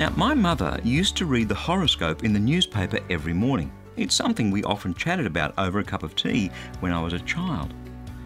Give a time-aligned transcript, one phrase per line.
[0.00, 3.70] Now, my mother used to read the horoscope in the newspaper every morning.
[3.98, 6.50] It's something we often chatted about over a cup of tea
[6.80, 7.74] when I was a child.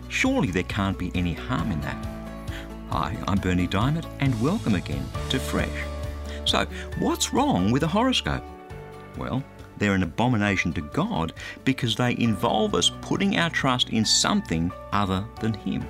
[0.09, 2.07] Surely there can't be any harm in that.
[2.91, 5.69] Hi, I'm Bernie Diamond, and welcome again to Fresh.
[6.45, 6.65] So,
[7.01, 8.45] what's wrong with a horoscope?
[9.19, 9.43] Well,
[9.77, 11.33] they're an abomination to God
[11.65, 15.85] because they involve us putting our trust in something other than Him.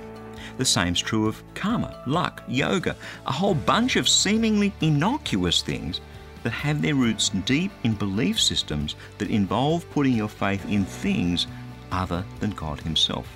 [0.57, 6.01] The same's true of karma, luck, yoga, a whole bunch of seemingly innocuous things
[6.43, 11.47] that have their roots deep in belief systems that involve putting your faith in things
[11.91, 13.27] other than God Himself.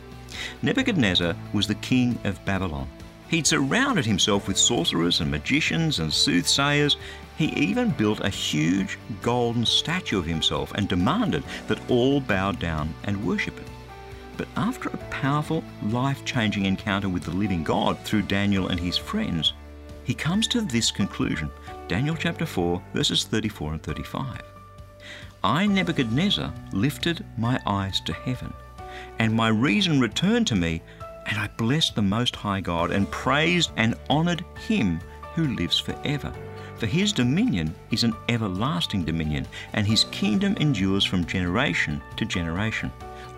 [0.61, 2.87] Nebuchadnezzar was the king of Babylon.
[3.29, 6.98] He'd surrounded himself with sorcerers and magicians and soothsayers.
[7.37, 12.93] He even built a huge golden statue of himself and demanded that all bow down
[13.03, 13.67] and worship it.
[14.39, 18.95] But after a powerful, life changing encounter with the living God through Daniel and his
[18.95, 19.52] friends,
[20.05, 21.52] he comes to this conclusion
[21.89, 24.41] Daniel chapter 4, verses 34 and 35.
[25.43, 28.54] I, Nebuchadnezzar, lifted my eyes to heaven,
[29.20, 30.82] and my reason returned to me,
[31.27, 35.01] and I blessed the Most High God, and praised and honoured him
[35.35, 36.32] who lives forever.
[36.80, 42.90] For his dominion is an everlasting dominion, and his kingdom endures from generation to generation.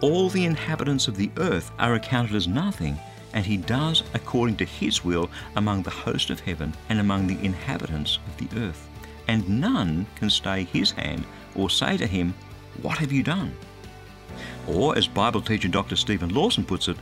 [0.02, 3.00] All the inhabitants of the earth are accounted as nothing,
[3.34, 7.44] and he does according to his will among the host of heaven and among the
[7.44, 8.88] inhabitants of the earth.
[9.28, 11.26] And none can stay his hand
[11.56, 12.36] or say to him,
[12.84, 13.56] What have you done?
[14.68, 15.96] Or, as Bible teacher Dr.
[15.96, 16.98] Stephen Lawson puts it,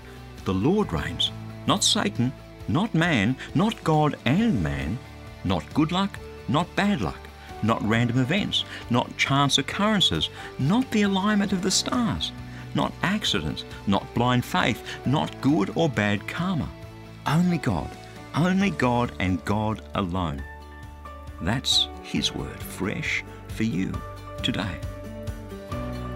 [0.45, 1.33] the Lord reigns,
[1.67, 2.31] not Satan,
[2.69, 4.97] not man, not God and man,
[5.43, 6.17] not good luck,
[6.49, 7.19] not bad luck,
[7.63, 12.31] not random events, not chance occurrences, not the alignment of the stars,
[12.73, 16.69] not accidents, not blind faith, not good or bad karma.
[17.25, 17.89] Only God,
[18.35, 20.43] only God and God alone.
[21.41, 23.93] That's His word, fresh for you
[24.43, 24.79] today.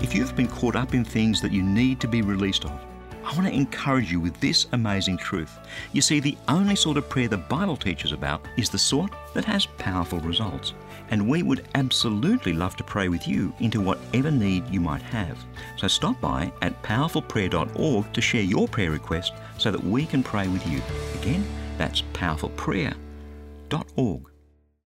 [0.02, 2.80] If you've been caught up in things that you need to be released of,
[3.24, 5.58] I want to encourage you with this amazing truth.
[5.94, 9.46] You see, the only sort of prayer the Bible teaches about is the sort that
[9.46, 10.74] has powerful results.
[11.10, 15.38] And we would absolutely love to pray with you into whatever need you might have.
[15.78, 20.48] So stop by at powerfulprayer.org to share your prayer request so that we can pray
[20.48, 20.82] with you.
[21.22, 21.46] Again,
[21.78, 24.33] that's powerfulprayer.org.